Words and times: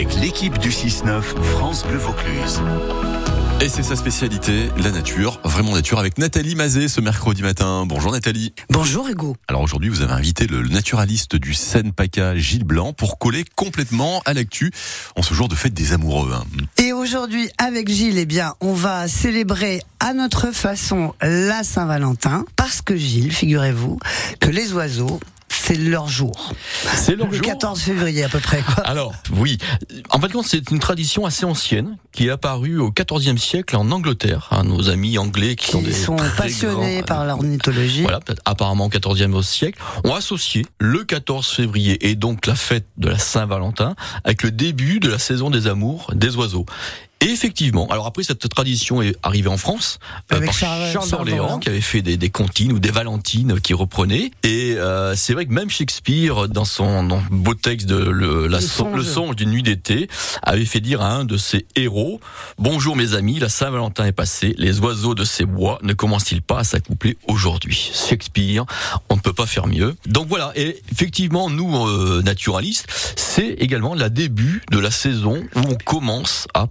avec 0.00 0.14
l'équipe 0.14 0.56
du 0.58 0.70
6-9 0.70 1.20
France 1.20 1.84
Bleu 1.84 1.98
Vaucluse. 1.98 2.62
Et 3.60 3.68
c'est 3.68 3.82
sa 3.82 3.96
spécialité, 3.96 4.70
la 4.78 4.90
nature, 4.92 5.38
vraiment 5.44 5.74
nature, 5.74 5.98
avec 5.98 6.16
Nathalie 6.16 6.54
Mazet 6.54 6.88
ce 6.88 7.02
mercredi 7.02 7.42
matin. 7.42 7.84
Bonjour 7.86 8.10
Nathalie. 8.10 8.54
Bonjour 8.70 9.08
Hugo. 9.08 9.36
Alors 9.46 9.60
aujourd'hui, 9.60 9.90
vous 9.90 10.00
avez 10.00 10.14
invité 10.14 10.46
le 10.46 10.66
naturaliste 10.68 11.36
du 11.36 11.52
Seine-PACA, 11.52 12.34
Gilles 12.38 12.64
Blanc, 12.64 12.94
pour 12.94 13.18
coller 13.18 13.44
complètement 13.56 14.22
à 14.24 14.32
l'actu 14.32 14.72
en 15.16 15.22
ce 15.22 15.34
jour 15.34 15.48
de 15.48 15.54
fête 15.54 15.74
des 15.74 15.92
amoureux. 15.92 16.32
hein. 16.32 16.44
Et 16.82 16.94
aujourd'hui, 16.94 17.50
avec 17.58 17.90
Gilles, 17.90 18.16
eh 18.16 18.24
bien, 18.24 18.54
on 18.62 18.72
va 18.72 19.06
célébrer 19.06 19.82
à 19.98 20.14
notre 20.14 20.50
façon 20.50 21.12
la 21.20 21.62
Saint-Valentin, 21.62 22.46
parce 22.56 22.80
que 22.80 22.96
Gilles, 22.96 23.34
figurez-vous, 23.34 23.98
que 24.40 24.48
les 24.48 24.72
oiseaux, 24.72 25.20
c'est 25.70 25.78
leur 25.78 26.08
jour. 26.08 26.52
C'est 26.96 27.14
leur 27.14 27.28
Le 27.28 27.36
jour. 27.36 27.46
14 27.46 27.80
février 27.80 28.24
à 28.24 28.28
peu 28.28 28.40
près. 28.40 28.62
Quoi. 28.62 28.82
Alors, 28.84 29.14
oui. 29.36 29.58
En 30.10 30.18
fin 30.18 30.26
de 30.26 30.32
compte, 30.32 30.46
c'est 30.46 30.68
une 30.70 30.80
tradition 30.80 31.26
assez 31.26 31.44
ancienne 31.44 31.96
qui 32.10 32.26
est 32.26 32.30
apparue 32.30 32.78
au 32.78 32.90
XIVe 32.90 33.38
siècle 33.38 33.76
en 33.76 33.88
Angleterre. 33.92 34.48
hein, 34.50 34.64
nos 34.64 34.90
amis 34.90 35.16
anglais 35.16 35.54
qui, 35.54 35.70
sont 35.70 35.80
des 35.80 35.92
sont 35.92 36.16
passionnés 36.36 36.96
grands, 36.96 37.06
par 37.06 37.24
l'ornithologie. 37.24 38.02
Voilà, 38.02 38.18
apparemment 38.44 38.86
au 38.86 38.88
XIVe 38.88 39.42
siècle, 39.42 39.80
ont 40.02 40.14
associé 40.14 40.66
le 40.80 41.04
14 41.04 41.46
février 41.46 42.08
et 42.10 42.16
donc 42.16 42.46
la 42.46 42.56
fête 42.56 42.86
de 42.96 43.08
la 43.08 43.18
Saint-Valentin 43.18 43.94
avec 44.24 44.42
le 44.42 44.50
début 44.50 44.98
de 44.98 45.08
la 45.08 45.20
saison 45.20 45.50
des 45.50 45.68
amours 45.68 46.10
des 46.14 46.34
oiseaux. 46.34 46.66
Et 47.22 47.26
effectivement, 47.26 47.86
alors 47.88 48.06
après 48.06 48.22
cette 48.22 48.48
tradition 48.48 49.02
est 49.02 49.14
arrivée 49.22 49.48
en 49.50 49.58
France 49.58 49.98
euh, 50.32 50.36
Avec 50.36 50.46
par 50.50 50.58
Charles- 50.58 50.90
Charles, 50.92 51.10
d'Orléans 51.10 51.58
qui 51.58 51.68
avait 51.68 51.82
fait 51.82 52.00
des, 52.00 52.16
des 52.16 52.30
comptines 52.30 52.72
ou 52.72 52.78
des 52.78 52.90
valentines 52.90 53.60
qui 53.60 53.74
reprenaient. 53.74 54.30
Et 54.42 54.74
euh, 54.78 55.14
c'est 55.16 55.34
vrai 55.34 55.44
que 55.44 55.52
même 55.52 55.68
Shakespeare, 55.68 56.48
dans 56.48 56.64
son 56.64 57.04
dans 57.04 57.22
beau 57.30 57.52
texte 57.54 57.86
de 57.86 57.96
le, 57.96 58.46
la 58.46 58.58
Le 58.60 58.62
son- 58.66 58.84
songe. 58.84 58.96
le 58.96 59.04
songe 59.04 59.36
d'une 59.36 59.50
nuit 59.50 59.62
d'été, 59.62 60.08
avait 60.42 60.64
fait 60.64 60.80
dire 60.80 61.02
à 61.02 61.12
un 61.12 61.24
de 61.24 61.36
ses 61.36 61.66
héros 61.76 62.20
Bonjour 62.58 62.96
mes 62.96 63.12
amis, 63.14 63.38
la 63.38 63.50
Saint-Valentin 63.50 64.06
est 64.06 64.12
passée, 64.12 64.54
les 64.56 64.80
oiseaux 64.80 65.14
de 65.14 65.24
ces 65.24 65.44
bois 65.44 65.78
ne 65.82 65.92
commencent-ils 65.92 66.40
pas 66.42 66.60
à 66.60 66.64
s'accoupler 66.64 67.18
aujourd'hui? 67.28 67.90
Shakespeare, 67.94 68.64
on 69.10 69.16
ne 69.16 69.20
peut 69.20 69.34
pas 69.34 69.46
faire 69.46 69.66
mieux. 69.66 69.94
Donc 70.06 70.26
voilà, 70.28 70.52
et 70.56 70.80
effectivement, 70.90 71.50
nous, 71.50 71.86
euh, 71.86 72.22
naturalistes, 72.24 72.86
c'est 73.16 73.48
également 73.58 73.94
la 73.94 74.08
début 74.08 74.62
de 74.70 74.78
la 74.78 74.90
saison 74.90 75.42
où 75.54 75.58
on 75.60 75.74
commence 75.84 76.46
à 76.54 76.66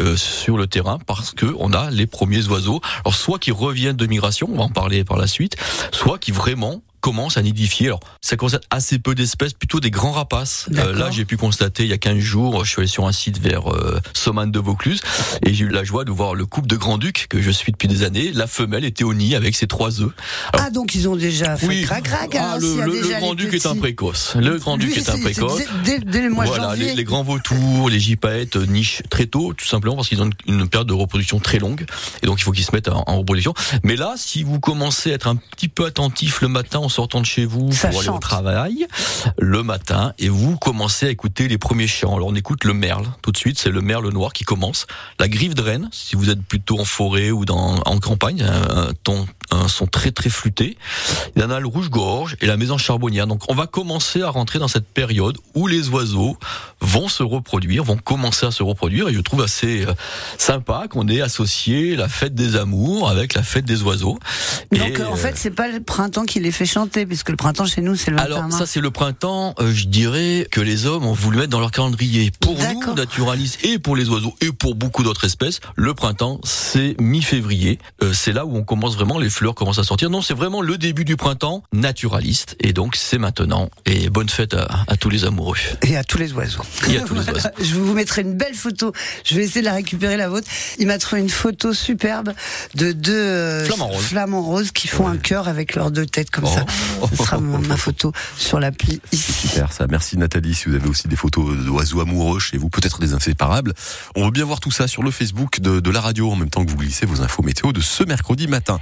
euh, 0.00 0.16
sur 0.16 0.58
le 0.58 0.66
terrain 0.66 0.98
parce 1.06 1.32
que 1.32 1.46
on 1.58 1.72
a 1.72 1.90
les 1.90 2.06
premiers 2.06 2.46
oiseaux, 2.48 2.80
alors 3.04 3.14
soit 3.14 3.38
qui 3.38 3.52
reviennent 3.52 3.96
de 3.96 4.06
migration, 4.06 4.48
on 4.52 4.56
va 4.56 4.64
en 4.64 4.68
parler 4.68 5.04
par 5.04 5.16
la 5.16 5.26
suite, 5.26 5.56
soit 5.92 6.18
qui 6.18 6.30
vraiment 6.30 6.82
commencent 7.00 7.36
à 7.36 7.42
nidifier. 7.42 7.86
Alors, 7.88 8.00
ça 8.20 8.36
concerne 8.36 8.62
assez 8.70 8.98
peu 8.98 9.14
d'espèces, 9.14 9.52
plutôt 9.54 9.80
des 9.80 9.90
grands 9.90 10.12
rapaces. 10.12 10.66
Euh, 10.74 10.92
là, 10.94 11.10
j'ai 11.10 11.24
pu 11.24 11.36
constater 11.36 11.84
il 11.84 11.88
y 11.88 11.92
a 11.92 11.98
15 11.98 12.18
jours, 12.18 12.64
je 12.64 12.70
suis 12.70 12.80
allé 12.80 12.88
sur 12.88 13.06
un 13.06 13.12
site 13.12 13.38
vers 13.38 13.72
euh, 13.72 14.00
Soman 14.14 14.50
de 14.50 14.58
Vaucluse 14.58 15.00
et 15.44 15.54
j'ai 15.54 15.64
eu 15.64 15.68
la 15.68 15.84
joie 15.84 16.04
de 16.04 16.10
voir 16.10 16.34
le 16.34 16.46
couple 16.46 16.68
de 16.68 16.76
Grand-Duc 16.76 17.26
que 17.28 17.40
je 17.40 17.50
suis 17.50 17.72
depuis 17.72 17.88
des 17.88 18.02
années. 18.02 18.32
La 18.32 18.46
femelle 18.46 18.84
était 18.84 19.04
au 19.04 19.14
nid 19.14 19.34
avec 19.34 19.54
ses 19.56 19.66
trois 19.66 20.00
œufs. 20.00 20.12
Ah, 20.52 20.70
donc 20.70 20.94
ils 20.94 21.08
ont 21.08 21.16
déjà 21.16 21.56
fait 21.56 21.80
crac-crac. 21.82 22.34
Ah, 22.36 22.52
alors, 22.52 22.58
le, 22.58 22.66
s'il 22.68 22.76
y 22.78 22.82
a 22.82 22.86
le- 22.86 22.92
le 22.92 23.08
les 23.08 23.14
Grand-Duc 23.20 23.54
est 23.54 23.66
un 23.66 23.76
précoce. 23.76 24.34
Le 24.36 24.58
Grand-Duc 24.58 24.96
est 24.96 25.08
un 25.10 25.18
précoce. 25.20 25.58
c'est 25.58 25.82
Dès, 25.84 25.98
dès 26.00 26.22
le 26.22 26.30
mois 26.30 26.44
de 26.44 26.50
Voilà, 26.50 26.68
janvier. 26.70 26.86
les, 26.86 26.94
les 26.96 27.04
grands 27.04 27.22
vautours, 27.22 27.88
les 27.88 28.00
gypaètes 28.00 28.56
euh, 28.56 28.66
nichent 28.66 29.02
très 29.10 29.26
tôt, 29.26 29.52
tout 29.54 29.66
simplement 29.66 29.96
parce 29.96 30.08
qu'ils 30.08 30.22
ont 30.22 30.30
une, 30.46 30.60
une 30.60 30.68
période 30.68 30.88
de 30.88 30.92
reproduction 30.94 31.38
très 31.40 31.58
longue, 31.58 31.84
et 32.22 32.26
donc 32.26 32.40
il 32.40 32.42
faut 32.44 32.52
qu'ils 32.52 32.64
se 32.64 32.72
mettent 32.72 32.88
en, 32.88 33.04
en 33.06 33.18
reproduction. 33.18 33.54
Mais 33.84 33.96
là, 33.96 34.14
si 34.16 34.42
vous 34.42 34.60
commencez 34.60 35.10
à 35.12 35.14
être 35.14 35.26
un 35.28 35.36
petit 35.36 35.68
peu 35.68 35.84
attentif 35.86 36.40
le 36.42 36.48
matin 36.48 36.78
sortant 36.90 37.20
de 37.20 37.26
chez 37.26 37.46
vous 37.46 37.72
Ça 37.72 37.88
pour 37.88 38.00
aller 38.00 38.08
au 38.10 38.18
travail, 38.18 38.86
le 39.38 39.62
matin, 39.62 40.12
et 40.18 40.28
vous 40.28 40.56
commencez 40.58 41.06
à 41.06 41.10
écouter 41.10 41.48
les 41.48 41.58
premiers 41.58 41.86
chants. 41.86 42.16
Alors 42.16 42.28
on 42.28 42.34
écoute 42.34 42.64
le 42.64 42.74
merle 42.74 43.06
tout 43.22 43.32
de 43.32 43.36
suite, 43.38 43.58
c'est 43.58 43.70
le 43.70 43.80
merle 43.80 44.08
noir 44.10 44.32
qui 44.32 44.44
commence. 44.44 44.86
La 45.18 45.28
griffe 45.28 45.54
de 45.54 45.62
reine, 45.62 45.88
si 45.92 46.16
vous 46.16 46.30
êtes 46.30 46.42
plutôt 46.42 46.78
en 46.78 46.84
forêt 46.84 47.30
ou 47.30 47.44
dans, 47.44 47.80
en 47.86 47.98
campagne, 47.98 48.42
un 48.42 48.92
ton, 49.02 49.26
un 49.50 49.68
son 49.68 49.86
très 49.86 50.10
très 50.10 50.30
flûté. 50.30 50.76
Il 51.36 51.42
y 51.42 51.44
en 51.44 51.50
a 51.50 51.60
le 51.60 51.66
rouge-gorge 51.66 52.36
et 52.40 52.46
la 52.46 52.56
maison 52.56 52.78
charbonnière. 52.78 53.26
Donc 53.26 53.42
on 53.48 53.54
va 53.54 53.66
commencer 53.66 54.22
à 54.22 54.30
rentrer 54.30 54.58
dans 54.58 54.68
cette 54.68 54.86
période 54.86 55.36
où 55.54 55.66
les 55.66 55.88
oiseaux 55.88 56.36
vont 56.80 57.08
se 57.08 57.22
reproduire, 57.22 57.84
vont 57.84 57.96
commencer 57.96 58.46
à 58.46 58.50
se 58.50 58.62
reproduire 58.62 59.08
et 59.08 59.14
je 59.14 59.20
trouve 59.20 59.42
assez 59.42 59.86
euh, 59.86 59.92
sympa 60.38 60.86
qu'on 60.88 61.08
ait 61.08 61.20
associé 61.20 61.96
la 61.96 62.08
fête 62.08 62.34
des 62.34 62.56
amours 62.56 63.08
avec 63.08 63.34
la 63.34 63.42
fête 63.42 63.64
des 63.64 63.82
oiseaux. 63.82 64.18
Donc 64.72 64.98
Et, 64.98 65.00
euh, 65.00 65.08
en 65.08 65.12
euh, 65.12 65.16
fait, 65.16 65.36
c'est 65.36 65.50
pas 65.50 65.68
le 65.68 65.80
printemps 65.80 66.24
qui 66.24 66.40
les 66.40 66.52
fait 66.52 66.66
chanter, 66.66 67.06
puisque 67.06 67.30
le 67.30 67.36
printemps 67.36 67.66
chez 67.66 67.80
nous, 67.80 67.96
c'est 67.96 68.10
le 68.10 68.16
21 68.16 68.26
alors 68.26 68.42
mars. 68.42 68.58
ça 68.58 68.66
c'est 68.66 68.80
le 68.80 68.90
printemps, 68.90 69.54
euh, 69.58 69.72
je 69.72 69.86
dirais 69.86 70.46
que 70.50 70.60
les 70.60 70.86
hommes 70.86 71.04
ont 71.04 71.12
voulu 71.12 71.38
mettre 71.38 71.50
dans 71.50 71.60
leur 71.60 71.70
calendrier. 71.70 72.30
Pour 72.40 72.56
nous, 72.58 72.94
naturalistes, 72.94 73.64
et 73.64 73.78
pour 73.78 73.96
les 73.96 74.08
oiseaux, 74.08 74.34
et 74.40 74.52
pour 74.52 74.74
beaucoup 74.74 75.02
d'autres 75.02 75.24
espèces, 75.24 75.60
le 75.76 75.94
printemps 75.94 76.40
c'est 76.44 76.96
mi-février. 77.00 77.78
Euh, 78.02 78.12
c'est 78.12 78.32
là 78.32 78.46
où 78.46 78.56
on 78.56 78.64
commence 78.64 78.94
vraiment, 78.94 79.18
les 79.18 79.30
fleurs 79.40 79.54
commencent 79.54 79.78
à 79.78 79.84
sortir. 79.84 80.10
Non, 80.10 80.20
c'est 80.20 80.34
vraiment 80.34 80.60
le 80.60 80.76
début 80.76 81.06
du 81.06 81.16
printemps 81.16 81.62
naturaliste, 81.72 82.56
et 82.60 82.74
donc 82.74 82.94
c'est 82.94 83.16
maintenant. 83.16 83.70
Et 83.86 84.10
bonne 84.10 84.28
fête 84.28 84.52
à, 84.52 84.68
à 84.86 84.98
tous 84.98 85.08
les 85.08 85.24
amoureux. 85.24 85.56
Et 85.80 85.96
à 85.96 86.04
tous 86.04 86.18
les 86.18 86.34
oiseaux. 86.34 86.60
Et 86.90 86.98
à 86.98 87.00
tous 87.00 87.14
les 87.14 87.26
oiseaux. 87.26 87.48
Je 87.58 87.74
vous 87.74 87.94
mettrai 87.94 88.20
une 88.20 88.34
belle 88.34 88.52
photo. 88.52 88.92
Je 89.24 89.34
vais 89.36 89.44
essayer 89.44 89.62
de 89.62 89.66
la 89.66 89.72
récupérer 89.72 90.18
la 90.18 90.28
vôtre. 90.28 90.46
Il 90.78 90.88
m'a 90.88 90.98
trouvé 90.98 91.22
une 91.22 91.30
photo 91.30 91.72
superbe 91.72 92.34
de 92.74 92.92
deux 92.92 93.14
euh, 93.14 93.64
Flamants 93.64 93.88
roses. 93.88 94.04
flamants 94.04 94.42
roses 94.42 94.72
qui 94.72 94.88
font 94.88 95.08
un 95.08 95.16
cœur 95.16 95.48
avec 95.48 95.74
leurs 95.74 95.90
deux 95.90 96.04
têtes 96.04 96.30
comme 96.30 96.44
ça. 96.44 96.66
Oh. 97.00 97.08
Ce 97.10 97.24
sera 97.24 97.38
ma, 97.38 97.56
ma 97.60 97.78
photo 97.78 98.12
sur 98.36 98.60
l'appli 98.60 99.00
ici. 99.12 99.48
Super 99.48 99.72
ça. 99.72 99.86
Merci 99.88 100.18
Nathalie. 100.18 100.54
Si 100.54 100.68
vous 100.68 100.74
avez 100.74 100.88
aussi 100.88 101.08
des 101.08 101.16
photos 101.16 101.56
d'oiseaux 101.64 102.00
amoureux 102.02 102.40
chez 102.40 102.58
vous, 102.58 102.68
peut-être 102.68 103.00
des 103.00 103.14
inséparables, 103.14 103.72
on 104.16 104.26
veut 104.26 104.32
bien 104.32 104.44
voir 104.44 104.60
tout 104.60 104.70
ça 104.70 104.86
sur 104.86 105.02
le 105.02 105.10
Facebook 105.10 105.60
de, 105.60 105.80
de 105.80 105.90
la 105.90 106.02
radio 106.02 106.30
en 106.30 106.36
même 106.36 106.50
temps 106.50 106.62
que 106.62 106.70
vous 106.70 106.76
glissez 106.76 107.06
vos 107.06 107.22
infos 107.22 107.42
météo 107.42 107.72
de 107.72 107.80
ce 107.80 108.04
mercredi 108.04 108.48
matin. 108.48 108.78